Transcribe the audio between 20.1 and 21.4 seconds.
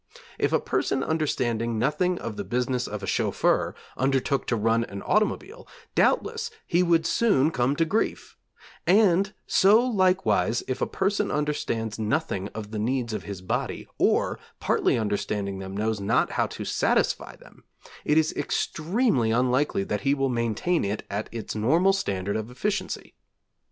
will maintain it at